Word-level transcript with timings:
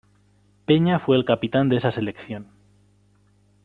Peña 0.65 0.99
fue 0.99 1.15
el 1.15 1.25
capitán 1.25 1.69
de 1.69 1.77
esa 1.77 1.91
selección. 1.91 2.47